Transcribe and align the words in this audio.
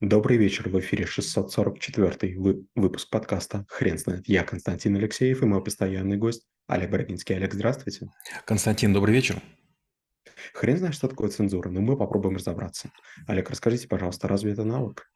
Добрый 0.00 0.36
вечер, 0.36 0.68
в 0.68 0.78
эфире 0.78 1.06
644 1.06 2.38
вы, 2.38 2.64
выпуск 2.76 3.10
подкаста 3.10 3.66
«Хрен 3.68 3.98
знает». 3.98 4.28
Я 4.28 4.44
Константин 4.44 4.94
Алексеев 4.94 5.42
и 5.42 5.44
мой 5.44 5.60
постоянный 5.60 6.16
гость 6.16 6.46
Олег 6.68 6.90
Бородинский. 6.90 7.34
Олег, 7.34 7.52
здравствуйте. 7.52 8.06
Константин, 8.46 8.92
добрый 8.92 9.12
вечер. 9.12 9.42
Хрен 10.54 10.78
знает, 10.78 10.94
что 10.94 11.08
такое 11.08 11.30
цензура, 11.30 11.68
но 11.70 11.80
мы 11.80 11.96
попробуем 11.96 12.36
разобраться. 12.36 12.92
Олег, 13.26 13.50
расскажите, 13.50 13.88
пожалуйста, 13.88 14.28
разве 14.28 14.52
это 14.52 14.62
навык? 14.62 15.10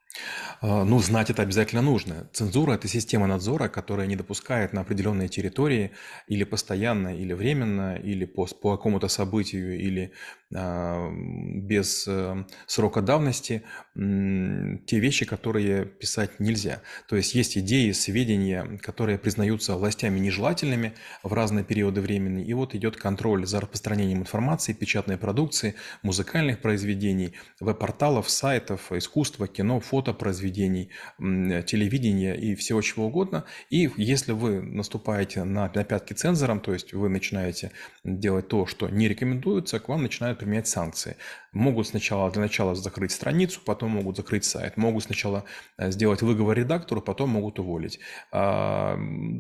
А, 0.61 0.85
ну, 0.85 0.99
знать 1.01 1.31
это 1.31 1.43
обязательно 1.43 1.83
нужно. 1.83 2.29
Цензура– 2.33 2.75
это 2.75 2.89
система 2.89 3.27
надзора, 3.27 3.69
которая 3.69 4.07
не 4.07 4.17
допускает 4.17 4.73
на 4.73 4.83
определенной 4.83 5.29
территории 5.29 5.93
или 6.29 6.45
постоянно, 6.45 7.17
или 7.17 7.33
временно, 7.33 7.97
или 7.97 8.25
по, 8.25 8.47
по 8.47 8.77
какому-то 8.77 9.09
событию, 9.09 9.79
или 9.79 10.13
а, 10.55 11.11
без 11.11 12.07
э, 12.07 12.45
срока 12.67 13.01
давности 13.01 13.63
те 13.95 14.99
вещи, 14.99 15.25
которые 15.25 15.85
писать 15.85 16.41
нельзя. 16.41 16.83
То 17.09 17.17
есть 17.17 17.35
есть 17.35 17.57
идеи, 17.59 17.93
сведения, 17.93 18.79
которые 18.83 19.19
признаются 19.19 19.77
властями 19.77 20.19
нежелательными 20.19 20.95
в 21.23 21.33
разные 21.33 21.65
периоды 21.65 22.01
времени, 22.01 22.45
и 22.45 22.55
вот 22.55 22.75
идет 22.75 22.97
контроль 22.97 23.47
за 23.47 23.61
распространением 23.61 24.21
информации, 24.21 24.73
печатной 24.73 25.17
продукции, 25.17 25.75
музыкальных 26.03 26.61
произведений, 26.61 27.35
веб-порталов, 27.61 28.29
сайтов, 28.31 28.93
искусства, 28.93 29.47
кино, 29.47 29.81
фото, 29.81 30.02
фотопроизведений, 30.03 30.91
телевидения 31.19 32.35
и 32.35 32.55
всего 32.55 32.83
чего 32.83 33.07
угодно. 33.07 33.45
И 33.71 33.91
если 33.97 34.33
вы 34.33 34.61
наступаете 34.61 35.45
на, 35.45 35.71
на 35.75 35.85
пятки 35.85 36.13
цензорам, 36.13 36.61
то 36.61 36.73
есть 36.73 36.93
вы 36.93 37.09
начинаете 37.09 37.71
делать 38.05 38.49
то, 38.49 38.67
что 38.67 38.89
не 38.89 39.09
рекомендуется, 39.09 39.79
к 39.79 39.89
вам 39.89 40.03
начинают 40.03 40.39
применять 40.39 40.67
санкции. 40.67 41.17
Могут 41.53 41.87
сначала 41.87 42.31
для 42.31 42.41
начала 42.41 42.75
закрыть 42.75 43.13
страницу, 43.13 43.61
потом 43.65 43.91
могут 43.91 44.17
закрыть 44.17 44.45
сайт. 44.47 44.79
Могут 44.79 45.05
сначала 45.05 45.45
э, 45.77 45.91
сделать 45.91 46.23
выговор 46.23 46.57
редактору, 46.57 47.03
потом 47.03 47.29
могут 47.29 47.59
уволить. 47.59 47.99
А, 48.31 48.99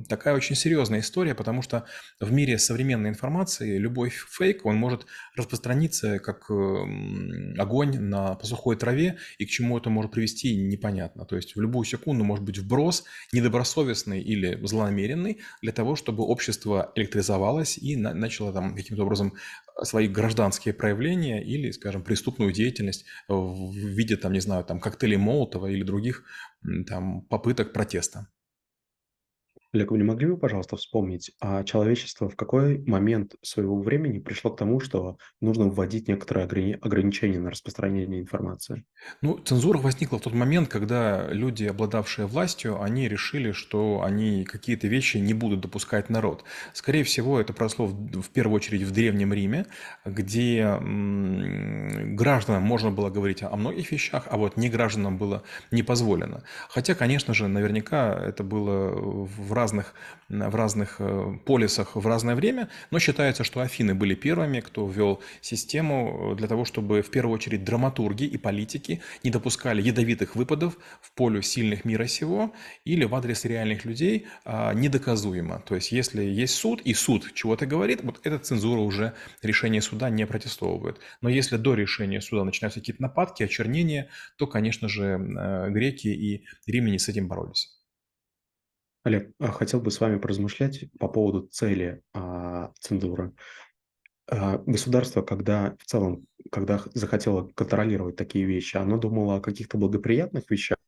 такая 0.08 0.34
очень 0.34 0.54
серьезная 0.54 1.00
история, 1.00 1.34
потому 1.34 1.62
что 1.62 1.86
в 2.20 2.30
мире 2.30 2.58
современной 2.58 3.08
информации 3.08 3.78
любой 3.78 4.10
фейк, 4.10 4.66
он 4.66 4.76
может 4.76 5.06
распространиться 5.36 6.18
как 6.18 6.50
эм, 6.50 7.54
огонь 7.58 7.98
на 7.98 8.34
посухой 8.34 8.76
траве, 8.76 9.16
и 9.38 9.46
к 9.46 9.48
чему 9.48 9.78
это 9.78 9.88
может 9.88 10.12
привести, 10.12 10.54
непонятно. 10.54 11.24
То 11.24 11.36
есть 11.36 11.56
в 11.56 11.60
любую 11.62 11.86
секунду 11.86 12.24
может 12.24 12.44
быть 12.44 12.58
вброс 12.58 13.04
недобросовестный 13.32 14.20
или 14.20 14.58
злонамеренный 14.62 15.40
для 15.62 15.72
того, 15.72 15.96
чтобы 15.96 16.24
общество 16.24 16.92
электризовалось 16.94 17.78
и 17.78 17.96
начало 17.96 18.52
там 18.52 18.74
каким-то 18.76 19.04
образом 19.04 19.32
свои 19.82 20.08
гражданские 20.08 20.74
проявления 20.74 21.42
или, 21.42 21.70
скажем, 21.70 22.01
преступную 22.02 22.52
деятельность 22.52 23.04
в 23.28 23.74
виде, 23.74 24.16
там, 24.16 24.32
не 24.32 24.40
знаю, 24.40 24.64
там, 24.64 24.80
коктейлей 24.80 25.16
Молотова 25.16 25.66
или 25.66 25.82
других 25.82 26.24
там, 26.86 27.22
попыток 27.22 27.72
протеста. 27.72 28.28
Олег, 29.74 29.90
вы 29.90 29.98
не 29.98 30.04
могли 30.04 30.26
бы, 30.28 30.38
пожалуйста, 30.38 30.76
вспомнить, 30.76 31.32
а 31.40 31.62
человечество 31.64 32.28
в 32.28 32.36
какой 32.36 32.78
момент 32.86 33.34
своего 33.42 33.80
времени 33.80 34.18
пришло 34.18 34.50
к 34.50 34.56
тому, 34.58 34.80
что 34.80 35.18
нужно 35.40 35.68
вводить 35.68 36.08
некоторые 36.08 36.46
ограни- 36.46 36.78
ограничения 36.80 37.38
на 37.40 37.50
распространение 37.50 38.20
информации? 38.20 38.84
Ну, 39.20 39.38
цензура 39.38 39.78
возникла 39.78 40.18
в 40.18 40.22
тот 40.22 40.32
момент, 40.34 40.68
когда 40.68 41.28
люди, 41.30 41.64
обладавшие 41.64 42.26
властью, 42.26 42.80
они 42.82 43.08
решили, 43.08 43.52
что 43.52 44.02
они 44.02 44.44
какие-то 44.44 44.88
вещи 44.88 45.18
не 45.18 45.34
будут 45.34 45.60
допускать 45.60 46.10
народ. 46.10 46.44
Скорее 46.72 47.04
всего, 47.04 47.40
это 47.40 47.52
прошло 47.52 47.86
в, 47.86 48.22
в 48.22 48.30
первую 48.30 48.56
очередь 48.56 48.82
в 48.82 48.90
Древнем 48.90 49.32
Риме, 49.32 49.66
где 50.04 50.58
м, 50.60 52.16
гражданам 52.16 52.62
можно 52.62 52.90
было 52.90 53.10
говорить 53.10 53.42
о 53.42 53.54
многих 53.56 53.92
вещах, 53.92 54.26
а 54.30 54.36
вот 54.36 54.56
не 54.56 54.68
гражданам 54.68 55.18
было 55.18 55.42
не 55.70 55.82
позволено. 55.82 56.42
Хотя, 56.68 56.94
конечно 56.94 57.34
же, 57.34 57.48
наверняка 57.48 58.14
это 58.14 58.42
было 58.44 58.90
в 58.94 59.52
разных, 59.62 59.94
в 60.28 60.54
разных 60.54 60.96
э, 60.98 61.38
полисах 61.46 61.96
в 61.96 62.06
разное 62.06 62.34
время, 62.34 62.68
но 62.90 62.98
считается, 62.98 63.44
что 63.44 63.60
Афины 63.60 63.94
были 63.94 64.14
первыми, 64.14 64.60
кто 64.60 64.86
ввел 64.86 65.20
систему 65.40 66.34
для 66.36 66.48
того, 66.48 66.64
чтобы 66.64 67.02
в 67.02 67.10
первую 67.10 67.34
очередь 67.34 67.64
драматурги 67.64 68.24
и 68.24 68.38
политики 68.38 69.00
не 69.24 69.30
допускали 69.30 69.80
ядовитых 69.80 70.36
выпадов 70.36 70.76
в 71.00 71.12
поле 71.12 71.42
сильных 71.42 71.84
мира 71.84 72.06
сего 72.06 72.52
или 72.84 73.04
в 73.04 73.14
адрес 73.14 73.44
реальных 73.44 73.84
людей 73.84 74.26
а, 74.44 74.74
недоказуемо. 74.74 75.62
То 75.68 75.74
есть, 75.76 75.92
если 75.92 76.22
есть 76.22 76.54
суд, 76.54 76.80
и 76.84 76.94
суд 76.94 77.32
чего-то 77.34 77.66
говорит, 77.66 78.00
вот 78.02 78.20
эта 78.24 78.38
цензура 78.38 78.80
уже 78.80 79.12
решение 79.42 79.82
суда 79.82 80.10
не 80.10 80.26
протестовывает. 80.26 80.98
Но 81.20 81.28
если 81.28 81.56
до 81.56 81.74
решения 81.74 82.20
суда 82.20 82.44
начинаются 82.44 82.80
какие-то 82.80 83.02
нападки, 83.02 83.44
очернения, 83.44 84.08
то, 84.36 84.46
конечно 84.46 84.88
же, 84.88 85.04
э, 85.04 85.70
греки 85.70 86.08
и 86.08 86.44
римляне 86.66 86.98
с 86.98 87.08
этим 87.08 87.28
боролись. 87.28 87.81
Олег, 89.04 89.32
а, 89.38 89.50
хотел 89.50 89.80
бы 89.80 89.90
с 89.90 90.00
вами 90.00 90.18
поразмышлять 90.18 90.84
по 90.98 91.08
поводу 91.08 91.48
цели 91.48 92.02
а, 92.14 92.72
цензуры. 92.78 93.32
А, 94.30 94.58
государство, 94.58 95.22
когда 95.22 95.76
в 95.78 95.84
целом, 95.84 96.26
когда 96.50 96.80
захотело 96.94 97.48
контролировать 97.54 98.16
такие 98.16 98.44
вещи, 98.44 98.76
оно 98.76 98.98
думало 98.98 99.36
о 99.36 99.40
каких-то 99.40 99.76
благоприятных 99.76 100.50
вещах, 100.50 100.78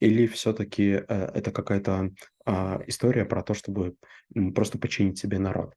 или 0.00 0.26
все-таки 0.26 0.90
э, 0.90 1.02
это 1.06 1.50
какая-то 1.50 2.10
а, 2.44 2.82
история 2.86 3.24
про 3.24 3.42
то, 3.42 3.54
чтобы 3.54 3.96
просто 4.54 4.78
подчинить 4.78 5.18
себе 5.18 5.38
народ? 5.38 5.74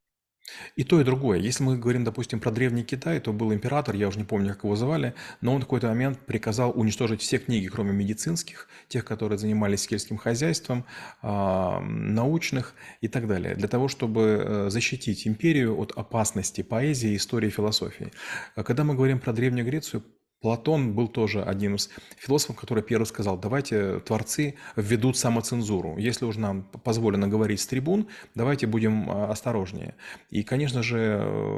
И 0.76 0.84
то, 0.84 1.02
и 1.02 1.04
другое. 1.04 1.40
Если 1.40 1.64
мы 1.64 1.78
говорим, 1.78 2.04
допустим, 2.04 2.40
про 2.40 2.52
Древний 2.52 2.84
Китай, 2.84 3.20
то 3.20 3.34
был 3.34 3.54
император, 3.54 3.96
я 3.96 4.08
уже 4.08 4.20
не 4.20 4.26
помню, 4.26 4.54
как 4.54 4.64
его 4.64 4.76
звали, 4.76 5.14
но 5.42 5.54
он 5.54 5.62
в 5.62 5.66
какой-то 5.66 5.88
момент 5.88 6.20
приказал 6.20 6.72
уничтожить 6.76 7.22
все 7.22 7.38
книги, 7.38 7.68
кроме 7.68 7.92
медицинских, 7.92 8.68
тех, 8.88 9.04
которые 9.04 9.38
занимались 9.38 9.82
сельским 9.82 10.18
хозяйством, 10.18 10.86
а, 11.22 11.80
научных 11.82 12.74
и 13.02 13.08
так 13.08 13.28
далее, 13.28 13.56
для 13.56 13.68
того, 13.68 13.88
чтобы 13.88 14.22
э, 14.22 14.70
защитить 14.70 15.28
империю 15.28 15.78
от 15.78 15.92
опасности 15.96 16.62
поэзии, 16.62 17.16
истории, 17.16 17.50
философии. 17.50 18.12
А 18.56 18.64
когда 18.64 18.84
мы 18.84 18.96
говорим 18.96 19.20
про 19.20 19.34
Древнюю 19.34 19.66
Грецию, 19.66 20.04
Платон 20.40 20.94
был 20.94 21.08
тоже 21.08 21.42
одним 21.42 21.76
из 21.76 21.90
философов, 22.16 22.58
который 22.58 22.84
первый 22.84 23.06
сказал, 23.06 23.38
давайте 23.38 24.00
творцы 24.00 24.54
введут 24.76 25.18
самоцензуру. 25.18 25.98
Если 25.98 26.26
уж 26.26 26.36
нам 26.36 26.62
позволено 26.64 27.28
говорить 27.28 27.60
с 27.60 27.66
трибун, 27.66 28.08
давайте 28.36 28.68
будем 28.68 29.10
а, 29.10 29.32
осторожнее. 29.32 29.96
И, 30.30 30.44
конечно 30.44 30.84
же, 30.84 31.18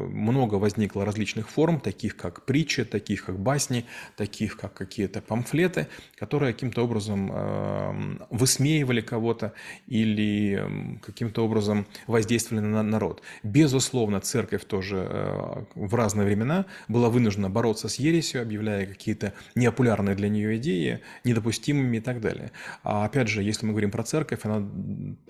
много 0.10 0.56
возникло 0.56 1.04
различных 1.04 1.50
форм, 1.50 1.82
таких 1.82 2.16
как 2.16 2.46
притчи, 2.46 2.86
таких 2.86 3.26
как 3.26 3.38
басни, 3.38 3.86
таких 4.16 4.56
как 4.56 4.74
какие-то 4.74 5.22
памфлеты, 5.22 5.88
которые 6.16 6.54
каким-то 6.54 6.82
образом 6.84 7.32
э, 7.34 8.18
высмеивали 8.30 9.02
кого-то 9.02 9.54
или 9.88 11.00
каким-то 11.02 11.44
образом 11.44 11.86
воздействовали 12.08 12.64
на 12.64 12.82
народ. 12.82 13.24
Безусловно, 13.44 14.22
церковь 14.22 14.64
тоже 14.64 15.06
э, 15.10 15.64
в 15.76 15.96
разные 15.96 16.26
времена 16.26 16.66
была 16.88 17.10
вынуждена 17.10 17.50
бороться 17.50 17.90
с 17.90 17.96
ересью, 17.96 18.42
объявляя 18.42 18.69
объявляя 18.70 18.86
какие-то 18.86 19.34
непопулярные 19.56 20.16
для 20.16 20.30
нее 20.30 20.58
идеи 20.58 21.00
недопустимыми 21.24 21.98
и 21.98 22.00
так 22.00 22.22
далее. 22.22 22.52
А 22.84 23.06
опять 23.06 23.28
же, 23.28 23.44
если 23.44 23.66
мы 23.66 23.72
говорим 23.72 23.92
про 23.92 24.04
церковь, 24.04 24.40
она 24.44 24.68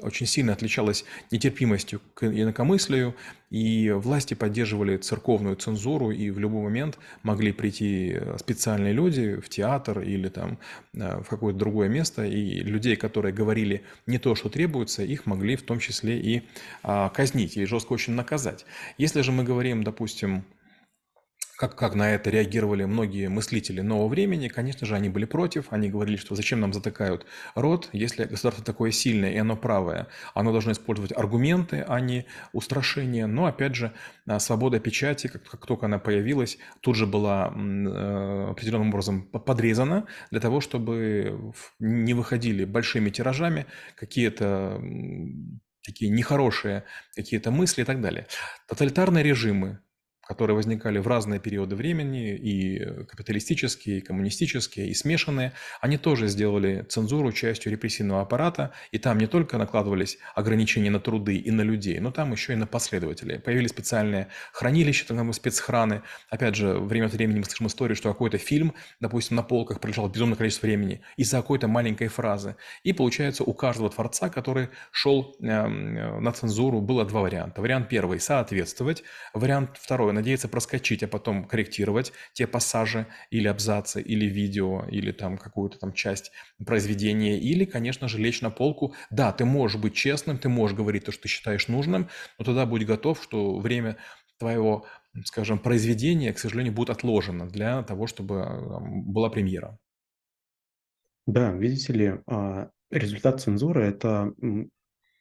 очень 0.01 0.25
сильно 0.25 0.53
отличалась 0.53 1.05
нетерпимостью 1.31 2.01
к 2.13 2.25
инакомыслию, 2.25 3.15
и 3.49 3.89
власти 3.91 4.35
поддерживали 4.35 4.97
церковную 4.97 5.55
цензуру, 5.55 6.11
и 6.11 6.29
в 6.29 6.37
любой 6.37 6.63
момент 6.63 6.99
могли 7.23 7.51
прийти 7.51 8.15
специальные 8.37 8.93
люди 8.93 9.35
в 9.35 9.49
театр 9.49 10.01
или 10.01 10.29
там 10.29 10.59
э, 10.93 11.21
в 11.23 11.27
какое-то 11.27 11.57
другое 11.57 11.89
место, 11.89 12.25
и 12.25 12.59
людей, 12.59 12.95
которые 12.95 13.33
говорили 13.33 13.81
не 14.05 14.19
то, 14.19 14.35
что 14.35 14.49
требуется, 14.49 15.03
их 15.03 15.25
могли 15.25 15.55
в 15.55 15.63
том 15.63 15.79
числе 15.79 16.19
и 16.19 16.43
а, 16.83 17.09
казнить, 17.09 17.57
и 17.57 17.65
жестко 17.65 17.93
очень 17.93 18.13
наказать. 18.13 18.65
Если 18.99 19.21
же 19.21 19.31
мы 19.31 19.43
говорим, 19.43 19.83
допустим, 19.83 20.43
как, 21.59 21.75
как 21.75 21.93
на 21.93 22.11
это 22.11 22.29
реагировали 22.29 22.85
многие 22.85 23.27
мыслители 23.27 23.81
нового 23.81 24.07
времени, 24.07 24.47
конечно 24.47 24.87
же, 24.87 24.95
они 24.95 25.09
были 25.09 25.25
против, 25.25 25.65
они 25.71 25.89
говорили, 25.89 26.15
что 26.15 26.33
зачем 26.33 26.61
нам 26.61 26.71
затыкают 26.71 27.25
рот, 27.53 27.89
если 27.91 28.23
государство 28.23 28.63
такое 28.63 28.91
сильное 28.91 29.31
и 29.31 29.37
оно 29.37 29.57
правое, 29.57 30.07
оно 30.33 30.53
должно 30.53 30.71
использовать 30.71 31.11
аргументы, 31.11 31.83
а 31.85 31.99
не 31.99 32.25
устрашения. 32.53 33.27
Но, 33.27 33.45
опять 33.45 33.75
же, 33.75 33.91
а, 34.25 34.39
свобода 34.39 34.79
печати, 34.79 35.27
как, 35.27 35.43
как 35.43 35.65
только 35.65 35.87
она 35.87 35.99
появилась, 35.99 36.57
тут 36.79 36.95
же 36.95 37.05
была 37.05 37.53
э, 37.53 38.47
определенным 38.51 38.87
образом 38.87 39.23
подрезана 39.23 40.07
для 40.31 40.39
того, 40.39 40.61
чтобы 40.61 41.53
не 41.77 42.13
выходили 42.13 42.63
большими 42.63 43.09
тиражами 43.09 43.65
какие-то 43.97 44.81
такие 45.83 46.09
нехорошие 46.09 46.85
какие-то 47.15 47.51
мысли 47.51 47.81
и 47.81 47.85
так 47.85 47.99
далее. 47.99 48.27
Тоталитарные 48.67 49.23
режимы, 49.23 49.79
которые 50.29 50.55
возникали 50.55 50.99
в 50.99 51.07
разные 51.07 51.39
периоды 51.39 51.75
времени, 51.75 52.35
и 52.35 53.03
капиталистические, 53.05 53.97
и 53.97 54.01
коммунистические, 54.01 54.89
и 54.89 54.93
смешанные, 54.93 55.53
они 55.81 55.97
тоже 55.97 56.27
сделали 56.27 56.85
цензуру 56.87 57.31
частью 57.31 57.71
репрессивного 57.71 58.21
аппарата, 58.21 58.71
и 58.91 58.99
там 58.99 59.17
не 59.17 59.25
только 59.25 59.57
накладывались 59.57 60.19
ограничения 60.35 60.91
на 60.91 60.99
труды 60.99 61.37
и 61.37 61.49
на 61.49 61.61
людей, 61.63 61.99
но 61.99 62.11
там 62.11 62.31
еще 62.31 62.53
и 62.53 62.55
на 62.55 62.67
последователей. 62.67 63.39
Появились 63.39 63.71
специальные 63.71 64.27
хранилища, 64.53 65.07
там 65.07 65.33
спецхраны. 65.33 66.03
Опять 66.29 66.55
же, 66.55 66.77
время 66.77 67.07
от 67.07 67.13
времени 67.13 67.39
мы 67.39 67.45
слышим 67.45 67.65
историю, 67.65 67.95
что 67.95 68.09
какой-то 68.09 68.37
фильм, 68.37 68.75
допустим, 68.99 69.35
на 69.35 69.41
полках 69.41 69.79
пролежал 69.79 70.09
безумное 70.09 70.37
количество 70.37 70.67
времени 70.67 71.01
из-за 71.17 71.37
какой-то 71.37 71.67
маленькой 71.67 72.07
фразы. 72.07 72.55
И 72.83 72.93
получается, 72.93 73.43
у 73.43 73.53
каждого 73.53 73.89
творца, 73.89 74.29
который 74.29 74.69
шел 74.91 75.35
эм, 75.41 76.23
на 76.23 76.31
цензуру, 76.33 76.81
было 76.81 77.03
два 77.03 77.21
варианта. 77.21 77.61
Вариант 77.61 77.89
первый– 77.89 78.19
соответствовать. 78.19 79.03
Вариант 79.33 79.71
второй– 79.73 80.13
надеяться 80.19 80.47
проскочить, 80.47 81.03
а 81.03 81.07
потом 81.07 81.45
корректировать 81.45 82.13
те 82.33 82.47
пассажи 82.47 83.07
или 83.31 83.47
абзацы, 83.47 84.01
или 84.01 84.25
видео, 84.25 84.85
или 84.89 85.11
там 85.11 85.37
какую-то 85.37 85.79
там 85.79 85.93
часть 85.93 86.31
произведения. 86.65 87.39
Или, 87.39 87.65
конечно 87.65 88.07
же, 88.07 88.17
лечь 88.17 88.41
на 88.41 88.49
полку. 88.51 88.93
Да, 89.09 89.31
ты 89.31 89.45
можешь 89.45 89.79
быть 89.79 89.95
честным, 89.95 90.37
ты 90.37 90.49
можешь 90.49 90.77
говорить 90.77 91.05
то, 91.05 91.11
что 91.11 91.23
ты 91.23 91.27
считаешь 91.29 91.67
нужным, 91.67 92.09
но 92.37 92.45
тогда 92.45 92.65
будь 92.65 92.85
готов, 92.85 93.21
что 93.23 93.59
время 93.59 93.97
твоего, 94.37 94.85
скажем, 95.25 95.59
произведения, 95.59 96.33
к 96.33 96.39
сожалению, 96.39 96.73
будет 96.73 96.89
отложено 96.89 97.47
для 97.49 97.83
того, 97.83 98.07
чтобы 98.07 98.35
э, 98.35 98.79
была 98.81 99.29
премьера. 99.29 99.77
Да, 101.27 101.51
видите 101.51 101.93
ли, 101.93 102.13
а, 102.27 102.69
результат 102.91 103.41
цензуры– 103.41 103.85
это 103.85 104.33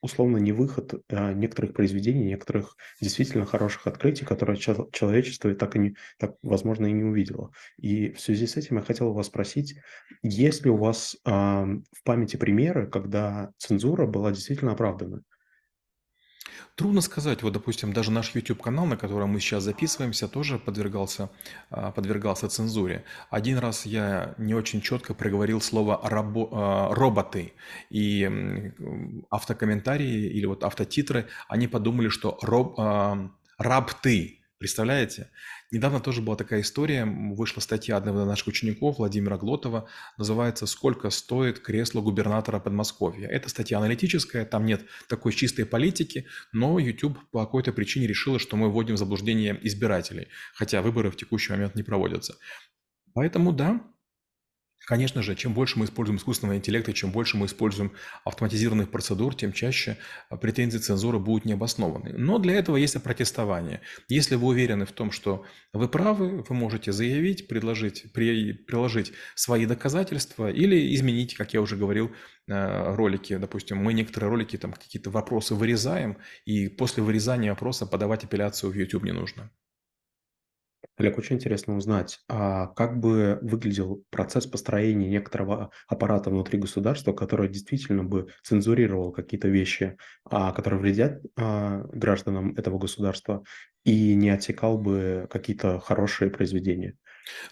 условно 0.00 0.38
не 0.38 0.52
выход 0.52 0.94
а, 1.10 1.32
некоторых 1.32 1.74
произведений, 1.74 2.24
некоторых 2.24 2.76
действительно 3.00 3.46
хороших 3.46 3.86
открытий, 3.86 4.24
которые 4.24 4.58
человечество 4.58 5.54
так 5.54 5.76
и 5.76 5.78
не, 5.78 5.96
так, 6.18 6.36
возможно, 6.42 6.86
и 6.86 6.92
не 6.92 7.04
увидело. 7.04 7.50
И 7.78 8.12
в 8.12 8.20
связи 8.20 8.46
с 8.46 8.56
этим 8.56 8.76
я 8.76 8.82
хотел 8.82 9.12
вас 9.12 9.26
спросить, 9.26 9.76
есть 10.22 10.64
ли 10.64 10.70
у 10.70 10.76
вас 10.76 11.16
а, 11.24 11.64
в 11.64 12.02
памяти 12.04 12.36
примеры, 12.36 12.86
когда 12.86 13.50
цензура 13.58 14.06
была 14.06 14.30
действительно 14.30 14.72
оправдана? 14.72 15.22
Трудно 16.75 17.00
сказать. 17.00 17.43
Вот, 17.43 17.52
допустим, 17.52 17.93
даже 17.93 18.10
наш 18.10 18.34
YouTube-канал, 18.34 18.87
на 18.87 18.96
котором 18.96 19.31
мы 19.31 19.40
сейчас 19.40 19.64
записываемся, 19.64 20.28
тоже 20.28 20.58
подвергался, 20.58 21.31
а, 21.70 21.90
подвергался 21.90 22.49
цензуре. 22.49 23.05
Один 23.31 23.58
раз 23.58 23.87
я 23.87 24.34
не 24.38 24.55
очень 24.55 24.81
четко 24.81 25.14
проговорил 25.14 25.60
слово 25.60 26.00
рабо, 26.02 26.49
а, 26.52 26.94
«роботы», 26.94 27.52
и 27.90 28.31
автокомментарии 29.31 30.31
или 30.31 30.46
вот 30.46 30.64
автотитры, 30.64 31.26
они 31.49 31.69
подумали, 31.69 32.08
что 32.08 32.38
роб, 32.43 32.75
а, 32.78 33.31
«раб 33.58 33.93
ты», 34.02 34.40
представляете? 34.58 35.31
Недавно 35.70 36.00
тоже 36.00 36.22
была 36.22 36.34
такая 36.34 36.62
история, 36.62 37.04
вышла 37.04 37.60
статья 37.60 37.98
одного 37.98 38.22
из 38.22 38.26
наших 38.26 38.46
учеников, 38.46 38.98
Владимира 38.98 39.36
Глотова, 39.36 39.86
называется 40.16 40.66
«Сколько 40.66 41.10
стоит 41.10 41.60
кресло 41.60 42.00
губернатора 42.00 42.58
Подмосковья?». 42.58 43.28
Это 43.28 43.50
статья 43.50 43.76
аналитическая, 43.76 44.46
там 44.46 44.64
нет 44.64 44.86
такой 45.08 45.32
чистой 45.34 45.66
политики, 45.66 46.26
но 46.52 46.78
YouTube 46.78 47.18
по 47.30 47.44
какой-то 47.44 47.72
причине 47.72 48.06
решила, 48.06 48.38
что 48.38 48.56
мы 48.56 48.70
вводим 48.70 48.94
в 48.94 48.98
заблуждение 48.98 49.58
избирателей, 49.62 50.28
хотя 50.54 50.80
выборы 50.80 51.10
в 51.10 51.16
текущий 51.16 51.52
момент 51.52 51.74
не 51.74 51.82
проводятся. 51.82 52.38
Поэтому 53.12 53.52
да, 53.52 53.82
Конечно 54.86 55.22
же, 55.22 55.34
чем 55.34 55.52
больше 55.52 55.78
мы 55.78 55.84
используем 55.84 56.19
искусственного 56.19 56.56
интеллекта, 56.56 56.92
чем 56.92 57.10
больше 57.10 57.36
мы 57.36 57.46
используем 57.46 57.92
автоматизированных 58.25 58.90
процедур, 58.90 59.34
тем 59.34 59.52
чаще 59.52 59.98
а, 60.30 60.36
претензии 60.36 60.78
цензуры 60.78 61.19
будут 61.19 61.44
необоснованы. 61.44 62.14
Но 62.16 62.38
для 62.38 62.54
этого 62.54 62.76
есть 62.76 62.96
опротестование. 62.96 63.82
Если 64.08 64.36
вы 64.36 64.46
уверены 64.46 64.86
в 64.86 64.92
том, 64.92 65.10
что 65.10 65.44
вы 65.75 65.88
правы, 65.88 66.42
вы 66.48 66.54
можете 66.54 66.92
заявить, 66.92 67.48
предложить, 67.48 68.12
при, 68.12 68.52
приложить 68.52 69.12
свои 69.34 69.66
доказательства 69.66 70.50
или 70.50 70.94
изменить, 70.94 71.34
как 71.34 71.52
я 71.52 71.60
уже 71.60 71.76
говорил, 71.76 72.10
э, 72.46 72.94
ролики. 72.94 73.36
Допустим, 73.36 73.76
мы 73.78 73.92
некоторые 73.92 74.30
ролики, 74.30 74.56
там 74.56 74.72
какие-то 74.72 75.10
вопросы 75.10 75.54
вырезаем, 75.54 76.16
и 76.46 76.69
после 76.69 77.02
вырезания 77.02 77.50
вопроса 77.50 77.84
подавать 77.84 78.25
апелляцию 78.25 78.72
в 78.72 78.75
YouTube 78.75 79.04
не 79.04 79.12
нужно. 79.12 79.50
Олег, 80.98 81.16
очень 81.16 81.36
интересно 81.36 81.76
узнать, 81.76 82.18
а 82.28 82.66
как 82.66 82.98
бы 82.98 83.38
выглядел 83.40 84.04
процесс 84.10 84.46
построения 84.46 85.08
некоторого 85.08 85.70
аппарата 85.86 86.28
внутри 86.28 86.58
государства, 86.58 87.12
который 87.12 87.48
действительно 87.48 88.02
бы 88.02 88.28
цензурировал 88.42 89.12
какие-то 89.12 89.46
вещи, 89.46 89.96
а, 90.28 90.50
которые 90.52 90.80
вредят 90.80 91.22
а, 91.36 91.84
гражданам 91.92 92.52
этого 92.56 92.78
государства, 92.78 93.44
и 93.84 94.14
не 94.16 94.30
отсекал 94.30 94.76
бы 94.76 95.28
какие-то 95.30 95.78
хорошие 95.78 96.30
произведения? 96.30 96.96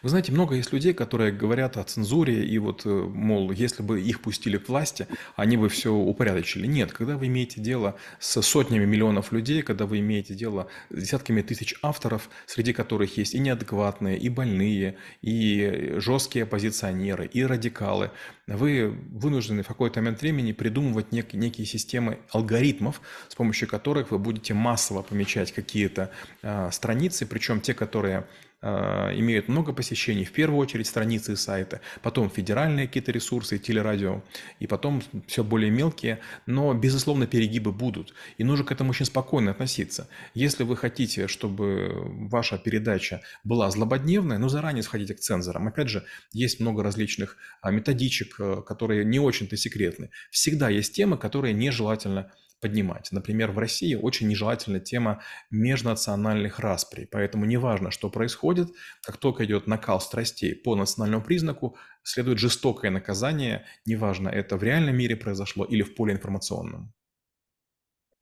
Вы 0.02 0.08
знаете, 0.08 0.32
много 0.32 0.55
есть 0.55 0.73
людей, 0.73 0.93
которые 0.93 1.32
говорят 1.32 1.76
о 1.76 1.84
цензуре, 1.84 2.44
и 2.44 2.58
вот, 2.58 2.82
э, 2.84 2.88
мол, 2.88 3.50
если 3.50 3.82
бы 3.82 4.00
их 4.00 4.20
пустили 4.20 4.56
к 4.56 4.69
власти, 4.69 5.06
они 5.34 5.56
бы 5.56 5.69
все 5.69 5.93
упорядочили. 5.93 6.67
Нет, 6.67 6.93
когда 6.93 7.17
вы 7.17 7.26
имеете 7.26 7.61
дело 7.61 7.96
с 8.19 8.40
сотнями 8.43 8.84
миллионов 8.84 9.32
людей, 9.32 9.62
когда 9.62 9.87
вы 9.87 10.00
имеете 10.00 10.34
дело 10.34 10.69
с 10.90 11.00
десятками 11.00 11.43
тысяч 11.43 11.75
авторов, 11.82 12.28
среди 12.46 12.73
которых 12.73 13.17
есть 13.17 13.34
и 13.34 13.38
неадекватные, 13.38 14.19
и 14.19 14.28
больные, 14.28 14.96
и 15.23 15.94
жесткие 15.96 16.44
оппозиционеры, 16.44 17.26
и 17.26 17.44
радикалы, 17.44 18.11
вы 18.46 18.96
вынуждены 19.11 19.62
в 19.62 19.67
какой-то 19.67 20.00
момент 20.00 20.20
времени 20.20 20.52
придумывать 20.52 21.08
нек- 21.11 21.37
некие 21.37 21.67
системы 21.67 22.19
алгоритмов, 22.31 23.00
с 23.28 23.34
помощью 23.34 23.69
которых 23.69 24.11
вы 24.11 24.19
будете 24.19 24.55
массово 24.55 25.02
помечать 25.02 25.52
какие-то 25.52 26.11
э, 26.43 26.70
страницы, 26.73 27.26
причем 27.26 27.61
те, 27.61 27.75
которые 27.75 28.26
имеют 28.62 29.49
много 29.49 29.73
посещений, 29.73 30.25
в 30.25 30.32
первую 30.32 30.58
очередь 30.58 30.87
страницы 30.87 31.35
и 31.35 31.37
сайты, 31.37 31.81
потом 32.03 32.31
федеральные 32.31 32.87
какие-то 32.87 33.12
ресурсы, 33.12 33.58
телерадио, 33.58 34.23
и 34.61 34.67
потом 34.67 35.03
все 35.26 35.44
более 35.44 35.70
мелкие, 35.70 36.20
но, 36.47 36.73
безусловно, 36.75 37.26
перегибы 37.26 37.73
будут. 37.73 38.14
И 38.38 38.44
нужно 38.44 38.64
к 38.64 38.73
этому 38.73 38.91
очень 38.91 39.06
спокойно 39.06 39.50
относиться. 39.50 40.08
Если 40.35 40.64
вы 40.64 40.76
хотите, 40.76 41.29
чтобы 41.29 41.93
ваша 42.29 42.58
передача 42.58 43.23
была 43.44 43.70
злободневная, 43.70 44.38
ну, 44.38 44.49
заранее 44.49 44.82
сходите 44.82 45.14
к 45.14 45.20
цензорам. 45.20 45.69
Опять 45.69 45.88
же, 45.88 46.05
есть 46.32 46.61
много 46.61 46.82
различных 46.82 47.37
а, 47.61 47.70
методичек, 47.70 48.37
э, 48.38 48.62
которые 48.67 49.05
не 49.05 49.20
очень-то 49.20 49.56
секретны. 49.56 50.11
Всегда 50.31 50.69
есть 50.69 50.94
темы, 50.94 51.17
которые 51.17 51.55
нежелательно 51.55 52.32
поднимать. 52.61 53.08
Например, 53.12 53.50
в 53.50 53.58
России 53.58 53.94
очень 53.94 54.29
нежелательна 54.29 54.81
тема 54.81 55.23
межнациональных 55.50 56.58
расприй, 56.58 57.06
поэтому 57.06 57.44
неважно, 57.44 57.91
что 57.91 58.11
происходит, 58.11 58.70
как 59.03 59.17
только 59.19 59.44
идет 59.44 59.67
накал 59.67 60.00
страстей 60.00 60.55
по 60.55 60.75
национальному 60.75 61.25
признаку, 61.25 61.76
следует 62.03 62.38
жестокое 62.38 62.91
наказание, 62.91 63.67
неважно, 63.85 64.29
это 64.29 64.56
в 64.56 64.62
реальном 64.62 64.97
мире 64.97 65.17
произошло 65.17 65.64
или 65.64 65.82
в 65.82 65.94
поле 65.94 66.14
информационном. 66.14 66.93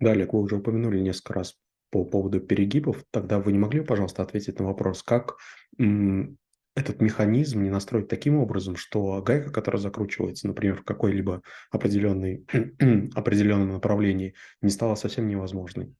Да, 0.01 0.13
Олег, 0.13 0.33
вы 0.33 0.41
уже 0.41 0.57
упомянули 0.57 1.01
несколько 1.01 1.35
раз 1.35 1.57
по 1.91 2.05
поводу 2.05 2.41
перегибов. 2.41 3.05
Тогда 3.11 3.39
вы 3.39 3.53
не 3.53 3.59
могли, 3.59 3.81
пожалуйста, 3.81 4.23
ответить 4.23 4.59
на 4.59 4.67
вопрос, 4.67 5.03
как 5.03 5.37
этот 6.75 7.01
механизм 7.01 7.63
не 7.63 7.71
настроить 7.71 8.09
таким 8.09 8.37
образом, 8.39 8.77
что 8.77 9.23
гайка, 9.23 9.51
которая 9.51 9.81
закручивается, 9.81 10.49
например, 10.49 10.77
в 10.77 10.85
какой-либо 10.85 11.43
определенной, 11.71 12.45
определенном 13.15 13.71
направлении, 13.71 14.35
не 14.61 14.71
стала 14.71 14.95
совсем 14.97 15.29
невозможной. 15.29 15.95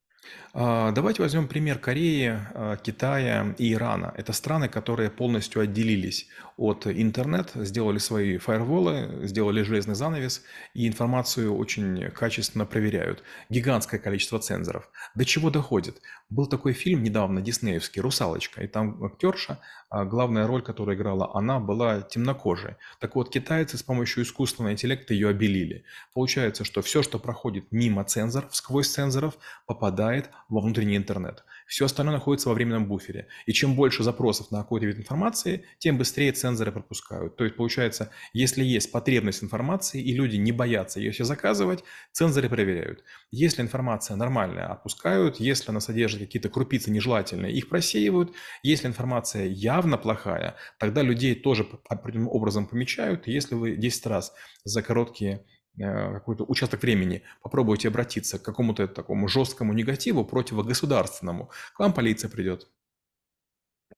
А, 0.53 0.91
давайте 0.91 1.21
возьмем 1.21 1.47
пример 1.47 1.79
Кореи, 1.79 2.39
а, 2.53 2.77
Китая 2.77 3.53
и 3.57 3.73
Ирана. 3.73 4.13
Это 4.17 4.33
страны, 4.33 4.69
которые 4.69 5.09
полностью 5.09 5.61
отделились 5.61 6.27
от 6.57 6.87
интернета, 6.87 7.65
сделали 7.65 7.97
свои 7.97 8.37
фаерволы, 8.37 9.27
сделали 9.27 9.61
железный 9.61 9.95
занавес 9.95 10.43
и 10.73 10.87
информацию 10.87 11.55
очень 11.55 12.09
качественно 12.11 12.65
проверяют. 12.65 13.23
Гигантское 13.49 13.99
количество 13.99 14.39
цензоров. 14.39 14.89
До 15.15 15.25
чего 15.25 15.49
доходит? 15.49 16.01
Был 16.29 16.47
такой 16.47 16.73
фильм 16.73 17.03
недавно, 17.03 17.39
диснеевский, 17.39 18.01
«Русалочка», 18.01 18.63
и 18.63 18.67
там 18.67 19.03
актерша, 19.03 19.59
а, 19.89 20.05
главная 20.05 20.47
роль, 20.47 20.63
которую 20.63 20.97
играла 20.97 21.29
она, 21.35 21.59
была 21.59 22.01
темнокожей. 22.01 22.77
Так 22.99 23.15
вот, 23.15 23.29
китайцы 23.29 23.77
с 23.77 23.83
помощью 23.83 24.23
искусственного 24.23 24.73
интеллекта 24.73 25.13
ее 25.13 25.29
обелили. 25.29 25.83
Получается, 26.15 26.63
что 26.63 26.81
все, 26.81 27.03
что 27.03 27.19
проходит 27.19 27.71
мимо 27.71 28.03
цензоров, 28.03 28.55
сквозь 28.55 28.89
цензоров, 28.89 29.37
попадает 29.67 30.31
во 30.49 30.61
внутренний 30.61 30.97
интернет. 30.97 31.45
Все 31.65 31.85
остальное 31.85 32.15
находится 32.15 32.49
во 32.49 32.55
временном 32.55 32.87
буфере. 32.87 33.27
И 33.45 33.53
чем 33.53 33.75
больше 33.75 34.03
запросов 34.03 34.51
на 34.51 34.59
какой-то 34.59 34.85
вид 34.85 34.97
информации, 34.97 35.65
тем 35.79 35.97
быстрее 35.97 36.31
цензоры 36.31 36.71
пропускают. 36.71 37.35
То 37.35 37.43
есть, 37.43 37.55
получается, 37.55 38.11
если 38.33 38.63
есть 38.63 38.91
потребность 38.91 39.43
информации, 39.43 40.01
и 40.01 40.13
люди 40.13 40.35
не 40.35 40.51
боятся 40.51 40.99
ее 40.99 41.11
все 41.11 41.23
заказывать, 41.23 41.83
цензоры 42.11 42.49
проверяют. 42.49 43.03
Если 43.31 43.61
информация 43.61 44.15
нормальная, 44.15 44.67
отпускают. 44.67 45.39
Если 45.39 45.71
она 45.71 45.79
содержит 45.79 46.19
какие-то 46.19 46.49
крупицы 46.49 46.91
нежелательные, 46.91 47.53
их 47.53 47.69
просеивают. 47.69 48.33
Если 48.63 48.87
информация 48.87 49.45
явно 49.45 49.97
плохая, 49.97 50.55
тогда 50.77 51.01
людей 51.01 51.35
тоже 51.35 51.67
определенным 51.89 52.29
образом 52.29 52.67
помечают. 52.67 53.27
Если 53.27 53.55
вы 53.55 53.75
10 53.75 54.05
раз 54.05 54.33
за 54.63 54.81
короткие 54.81 55.45
какой-то 55.77 56.43
участок 56.45 56.81
времени 56.81 57.23
попробуйте 57.41 57.87
обратиться 57.89 58.39
к 58.39 58.43
какому-то 58.43 58.87
такому 58.87 59.27
жесткому 59.27 59.73
негативу 59.73 60.25
противогосударственному, 60.25 61.49
к 61.73 61.79
вам 61.79 61.93
полиция 61.93 62.29
придет. 62.29 62.69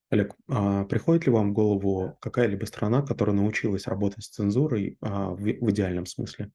Олег, 0.09 0.35
а 0.49 0.85
приходит 0.85 1.25
ли 1.25 1.31
вам 1.31 1.51
в 1.51 1.53
голову 1.53 2.17
какая-либо 2.21 2.65
страна, 2.65 3.01
которая 3.01 3.35
научилась 3.35 3.87
работать 3.87 4.23
с 4.23 4.29
цензурой, 4.29 4.97
а, 5.01 5.31
в 5.31 5.37
в 5.41 5.71
идеальном 5.71 6.05
смысле? 6.05 6.51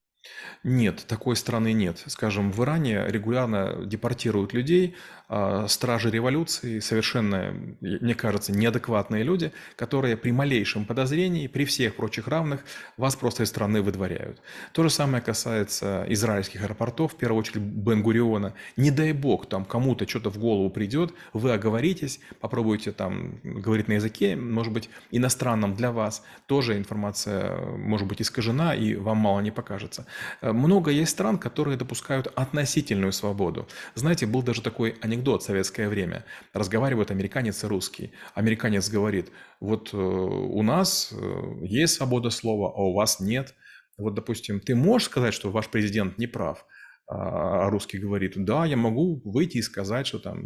Нет, 0.63 1.05
такой 1.07 1.35
страны 1.35 1.73
нет. 1.73 2.01
Скажем, 2.07 2.51
в 2.51 2.63
Иране 2.63 3.05
регулярно 3.07 3.85
депортируют 3.85 4.53
людей, 4.53 4.95
а, 5.27 5.67
стражи 5.67 6.09
революции, 6.11 6.79
совершенно, 6.79 7.53
мне 7.81 8.13
кажется, 8.15 8.51
неадекватные 8.51 9.23
люди, 9.23 9.51
которые 9.75 10.15
при 10.15 10.31
малейшем 10.31 10.85
подозрении, 10.85 11.47
при 11.47 11.65
всех 11.65 11.95
прочих 11.95 12.27
равных, 12.27 12.63
вас 12.97 13.15
просто 13.15 13.43
из 13.43 13.49
страны 13.49 13.81
выдворяют. 13.81 14.41
То 14.73 14.83
же 14.83 14.89
самое 14.89 15.23
касается 15.23 16.05
израильских 16.09 16.63
аэропортов, 16.63 17.13
в 17.13 17.15
первую 17.17 17.39
очередь 17.39 17.61
Бен-Гуриона. 17.61 18.53
Не 18.77 18.91
дай 18.91 19.11
бог, 19.11 19.47
там 19.47 19.65
кому-то 19.65 20.07
что-то 20.07 20.29
в 20.29 20.37
голову 20.37 20.69
придет, 20.69 21.13
вы 21.33 21.51
оговоритесь, 21.51 22.19
попробуйте 22.39 22.91
там 22.91 23.39
говорить 23.43 23.87
на 23.87 23.93
языке, 23.93 24.35
может 24.35 24.71
быть, 24.71 24.89
иностранном 25.11 25.73
для 25.75 25.91
вас, 25.91 26.23
тоже 26.45 26.77
информация 26.77 27.57
может 27.75 28.07
быть 28.07 28.21
искажена 28.21 28.75
и 28.75 28.95
вам 28.95 29.17
мало 29.17 29.39
не 29.41 29.51
покажется. 29.51 30.05
Э, 30.41 30.51
много 30.51 30.91
есть 30.91 31.11
стран, 31.11 31.37
которые 31.37 31.77
допускают 31.77 32.27
относительную 32.35 33.11
свободу. 33.11 33.67
Знаете, 33.95 34.25
был 34.25 34.43
даже 34.43 34.61
такой 34.61 34.95
анекдот 35.01 35.41
в 35.41 35.45
советское 35.45 35.89
время. 35.89 36.25
Разговаривают 36.53 37.11
американец 37.11 37.63
и 37.63 37.67
русский. 37.67 38.11
Американец 38.35 38.89
говорит, 38.89 39.31
вот 39.59 39.93
э, 39.93 39.97
у 39.97 40.61
нас 40.63 41.11
э, 41.11 41.15
есть 41.61 41.95
свобода 41.95 42.29
слова, 42.29 42.73
а 42.75 42.81
у 42.81 42.93
вас 42.93 43.19
нет. 43.19 43.55
Вот, 43.97 44.15
допустим, 44.15 44.59
ты 44.59 44.75
можешь 44.75 45.07
сказать, 45.07 45.33
что 45.33 45.51
ваш 45.51 45.69
президент 45.69 46.17
не 46.17 46.27
прав, 46.27 46.65
а, 47.07 47.67
а 47.67 47.69
русский 47.69 47.99
говорит, 47.99 48.33
да, 48.35 48.65
я 48.65 48.77
могу 48.77 49.21
выйти 49.23 49.57
и 49.57 49.61
сказать, 49.61 50.07
что 50.07 50.19
там 50.19 50.41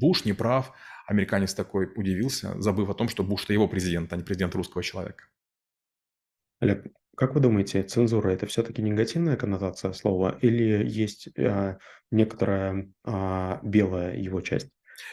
Буш 0.00 0.24
не 0.24 0.32
прав. 0.32 0.72
Американец 1.06 1.54
такой 1.54 1.90
удивился, 1.94 2.60
забыв 2.60 2.88
о 2.88 2.94
том, 2.94 3.08
что 3.08 3.22
Буш-то 3.22 3.52
его 3.52 3.68
президент, 3.68 4.12
а 4.12 4.16
не 4.16 4.22
президент 4.22 4.54
русского 4.54 4.82
человека. 4.82 5.24
Олег, 6.60 6.86
как 7.16 7.34
вы 7.34 7.40
думаете, 7.40 7.82
цензура- 7.82 8.30
это 8.30 8.46
все-таки 8.46 8.82
негативная 8.82 9.36
коннотация 9.36 9.92
слова 9.92 10.38
или 10.40 10.86
есть, 10.88 11.28
а, 11.38 11.78
некоторая, 12.10 12.88
а, 13.04 13.60
белая 13.62 14.16
его 14.16 14.40
часть? 14.40 14.68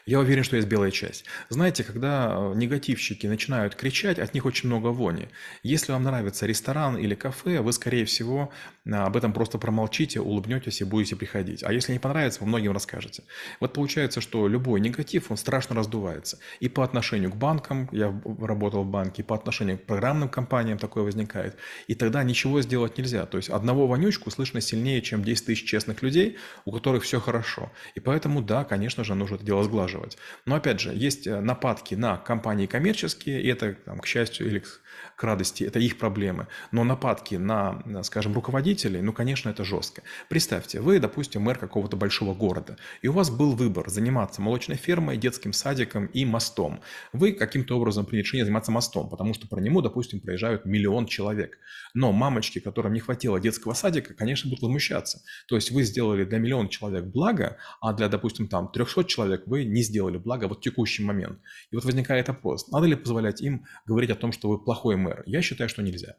Я 0.06 0.20
уверен, 0.20 0.44
что 0.44 0.56
есть 0.56 0.68
белая 0.68 0.91
часть. 0.91 1.25
Знаете, 1.50 1.84
когда 1.84 2.36
э, 2.36 2.53
негативщики 2.56 3.27
начинают 3.27 3.75
кричать, 3.75 4.20
от 4.20 4.34
них 4.34 4.46
очень 4.46 4.68
много 4.68 4.88
вони. 4.88 5.29
Если 5.63 5.91
вам 5.91 6.03
нравится 6.03 6.46
ресторан 6.46 6.98
или 6.98 7.15
кафе, 7.15 7.62
вы, 7.62 7.74
скорее 7.74 8.06
всего, 8.06 8.51
об 8.91 9.17
этом 9.17 9.34
просто 9.34 9.58
промолчите, 9.58 10.19
улыбнетесь 10.19 10.81
и 10.81 10.84
будете 10.84 11.15
приходить. 11.15 11.63
А 11.63 11.74
если 11.74 11.93
не 11.93 12.00
понравится, 12.00 12.41
вы 12.41 12.48
многим 12.48 12.72
расскажете. 12.72 13.24
Вот 13.60 13.74
получается, 13.74 14.22
что 14.22 14.48
любой 14.48 14.79
негатив, 14.79 15.31
он 15.31 15.38
страшно 15.38 15.75
раздувается. 15.75 16.39
И 16.60 16.69
по 16.69 16.84
отношению 16.84 17.31
к 17.31 17.36
банкам, 17.36 17.89
я 17.91 18.19
работал 18.39 18.84
в 18.84 18.88
банке, 18.88 19.22
и 19.22 19.25
по 19.25 19.36
отношению 19.36 19.77
к 19.77 19.84
программным 19.84 20.29
компаниям 20.29 20.77
такое 20.77 21.03
возникает. 21.03 21.58
И 21.88 21.96
тогда 21.96 22.24
ничего 22.24 22.62
сделать 22.62 22.98
нельзя. 22.98 23.25
То 23.25 23.38
есть 23.38 23.50
одного 23.50 23.88
вонючку 23.88 24.31
слышно 24.31 24.62
сильнее, 24.62 25.01
чем 25.01 25.24
10 25.24 25.46
тысяч 25.46 25.65
честных 25.65 26.01
людей, 26.01 26.38
у 26.65 26.72
которых 26.72 27.03
все 27.03 27.19
хорошо. 27.19 27.72
И 27.96 28.00
поэтому, 28.00 28.41
да, 28.41 28.63
конечно 28.63 29.03
же, 29.03 29.15
нужно 29.15 29.36
это 29.36 29.46
дело 29.46 29.63
сглаживать. 29.63 30.17
Но 30.46 30.55
опять 30.55 30.79
же, 30.79 30.93
есть 30.93 31.27
э, 31.27 31.39
нападки 31.39 31.96
на 31.96 32.17
компании 32.17 32.65
коммерческие, 32.65 33.41
и 33.41 33.48
это, 33.48 33.74
там, 33.86 34.00
к 34.00 34.05
счастью 34.05 34.48
или 34.48 34.60
к 34.60 34.81
радости, 35.23 35.63
это 35.63 35.79
их 35.79 35.97
проблемы. 35.97 36.47
Но 36.71 36.83
нападки 36.83 37.35
на, 37.35 37.81
скажем, 38.03 38.33
руководителей, 38.33 39.01
ну, 39.01 39.13
конечно, 39.13 39.49
это 39.49 39.63
жестко. 39.63 40.03
Представьте, 40.27 40.81
вы, 40.81 40.99
допустим, 40.99 41.41
мэр 41.41 41.57
какого-то 41.57 41.97
большого 41.97 42.33
города, 42.33 42.77
и 43.01 43.07
у 43.07 43.13
вас 43.13 43.29
был 43.29 43.53
выбор 43.53 43.89
заниматься 43.89 44.41
молочной 44.41 44.77
фермой, 44.77 45.17
детским 45.17 45.53
садиком 45.53 46.05
и 46.07 46.25
мостом. 46.25 46.81
Вы 47.13 47.33
каким-то 47.33 47.77
образом 47.77 48.05
приняли 48.05 48.23
решение 48.23 48.45
заниматься 48.45 48.71
мостом, 48.71 49.09
потому 49.09 49.33
что 49.33 49.47
по 49.47 49.55
нему, 49.57 49.81
допустим, 49.81 50.19
проезжают 50.19 50.65
миллион 50.65 51.05
человек. 51.07 51.57
Но 51.93 52.11
мамочки, 52.11 52.59
которым 52.59 52.93
не 52.93 52.99
хватило 52.99 53.39
детского 53.39 53.73
садика, 53.73 54.13
конечно, 54.13 54.49
будут 54.49 54.63
возмущаться. 54.63 55.21
То 55.47 55.55
есть 55.55 55.71
вы 55.71 55.83
сделали 55.83 56.23
для 56.23 56.38
миллиона 56.38 56.69
человек 56.69 57.05
благо, 57.05 57.57
а 57.81 57.93
для, 57.93 58.07
допустим, 58.09 58.47
там 58.47 58.71
300 58.71 59.05
человек 59.05 59.43
вы 59.47 59.65
не 59.65 59.81
сделали 59.81 60.17
благо 60.17 60.47
вот 60.47 60.59
в 60.59 60.61
текущий 60.61 61.03
момент. 61.03 61.39
И 61.71 61.75
вот 61.75 61.85
возникает 61.85 62.27
вопрос, 62.27 62.69
надо 62.69 62.85
ли 62.85 62.95
позволять 62.95 63.41
им 63.41 63.65
говорить 63.85 64.11
о 64.11 64.15
том, 64.15 64.31
что 64.31 64.49
вы 64.49 64.63
плохой 64.63 64.95
мэр? 64.95 65.08
Я 65.25 65.41
считаю, 65.41 65.69
что 65.69 65.81
нельзя. 65.81 66.17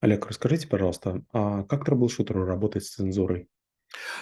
Олег, 0.00 0.26
расскажите, 0.26 0.68
пожалуйста, 0.68 1.22
а 1.32 1.64
как 1.64 1.84
трэблшутеру 1.84 2.44
работать 2.44 2.84
с 2.84 2.94
цензурой? 2.94 3.48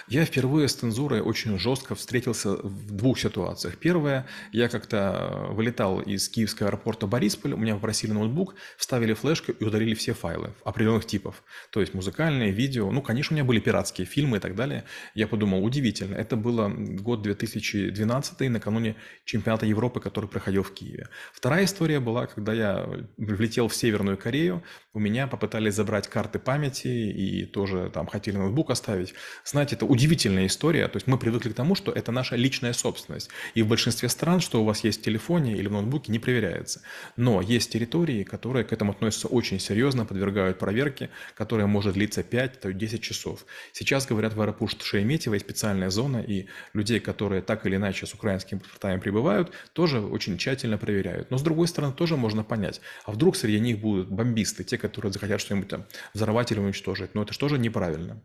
Я 0.09 0.25
впервые 0.25 0.69
с 0.69 0.75
цензурой 0.75 1.21
очень 1.21 1.59
жестко 1.59 1.95
встретился 1.95 2.57
в 2.57 2.97
двух 2.97 3.19
ситуациях. 3.19 3.79
Первое, 3.79 4.27
я 4.53 4.69
как-то 4.69 5.49
вылетал 5.51 6.01
из 6.01 6.29
киевского 6.29 6.69
аэропорта 6.69 7.07
Борисполь, 7.07 7.53
у 7.53 7.57
меня 7.57 7.75
попросили 7.75 8.13
ноутбук, 8.13 8.55
вставили 8.77 9.15
флешку 9.15 9.53
и 9.53 9.65
удалили 9.65 9.95
все 9.95 10.13
файлы 10.13 10.53
определенных 10.65 11.07
типов. 11.07 11.43
То 11.71 11.81
есть 11.81 11.95
музыкальные, 11.95 12.51
видео, 12.51 12.91
ну, 12.91 13.03
конечно, 13.03 13.35
у 13.35 13.37
меня 13.37 13.45
были 13.45 13.61
пиратские 13.61 14.07
фильмы 14.07 14.39
и 14.39 14.41
так 14.41 14.55
далее. 14.55 14.85
Я 15.15 15.27
подумал, 15.27 15.65
удивительно, 15.65 16.17
это 16.17 16.37
было 16.37 16.69
год 16.69 17.23
2012, 17.23 18.51
накануне 18.51 18.97
чемпионата 19.25 19.67
Европы, 19.67 20.01
который 20.01 20.29
проходил 20.29 20.63
в 20.63 20.73
Киеве. 20.73 21.09
Вторая 21.33 21.65
история 21.65 22.01
была, 22.01 22.27
когда 22.27 22.53
я 22.53 22.89
влетел 23.17 23.69
в 23.69 23.75
Северную 23.75 24.17
Корею, 24.17 24.63
у 24.95 24.99
меня 24.99 25.27
попытались 25.27 25.75
забрать 25.75 26.09
карты 26.09 26.39
памяти 26.39 26.89
и 26.89 27.47
тоже 27.47 27.91
там 27.93 28.07
хотели 28.07 28.37
ноутбук 28.37 28.71
оставить. 28.71 29.15
Знаете, 29.63 29.77
это 29.77 29.87
удивительная 29.87 30.47
история. 30.47 30.89
То 30.89 30.97
есть 30.97 31.07
мы 31.07 31.19
привыкли 31.19 31.51
к 31.51 31.55
тому, 31.55 31.77
что 31.77 31.93
это 31.93 32.11
наша 32.11 32.35
личная 32.35 32.73
собственность. 32.73 33.31
И 33.55 33.63
в 33.63 33.69
большинстве 33.69 34.09
стран, 34.09 34.41
что 34.41 34.61
у 34.61 34.65
вас 34.65 34.83
есть 34.83 35.03
в 35.03 35.05
телефоне 35.05 35.53
или 35.53 35.69
в 35.69 35.71
ноутбуке, 35.71 36.11
не 36.11 36.19
проверяется. 36.19 36.83
Но 37.17 37.41
есть 37.41 37.71
территории, 37.71 38.25
которые 38.25 38.65
к 38.65 38.73
этому 38.73 38.91
относятся 38.91 39.29
очень 39.29 39.61
серьезно, 39.61 40.05
подвергают 40.05 40.59
проверке, 40.59 41.11
которая 41.37 41.69
может 41.69 41.95
длиться 41.95 42.23
5-10 42.23 42.99
часов. 42.99 43.47
Сейчас, 43.73 44.05
говорят, 44.05 44.35
в 44.35 44.41
аэропорт 44.41 44.83
Шереметьево 44.83 45.35
есть 45.35 45.47
специальная 45.47 45.91
зона, 45.91 46.17
и 46.17 46.47
людей, 46.73 46.99
которые 46.99 47.41
так 47.41 47.65
или 47.65 47.77
иначе 47.77 48.07
с 48.07 48.15
украинскими 48.15 48.59
паспортами 48.59 48.99
прибывают, 48.99 49.53
тоже 49.75 50.01
очень 50.01 50.39
тщательно 50.39 50.77
проверяют. 50.77 51.31
Но 51.31 51.39
с 51.39 51.43
другой 51.43 51.69
стороны, 51.69 51.93
тоже 51.93 52.17
можно 52.17 52.43
понять, 52.43 52.81
а 53.05 53.13
вдруг 53.13 53.37
среди 53.37 53.61
них 53.61 53.79
будут 53.79 54.11
бомбисты, 54.11 54.65
те, 54.65 54.77
которые 54.77 55.13
захотят 55.13 55.41
что-нибудь 55.41 55.69
там 55.69 55.85
взорвать 56.15 56.51
или 56.51 56.59
уничтожить. 56.59 57.15
Но 57.15 57.23
это 57.23 57.33
же 57.33 57.39
тоже 57.39 57.59
неправильно. 57.59 58.21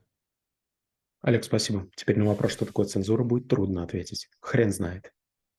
Олег, 1.21 1.43
спасибо. 1.43 1.89
Теперь 1.95 2.17
на 2.17 2.25
вопрос, 2.25 2.51
что 2.51 2.65
такое 2.65 2.85
цензура, 2.85 3.23
будет 3.23 3.47
трудно 3.47 3.83
ответить. 3.83 4.29
Хрен 4.39 4.71
знает. 4.71 5.11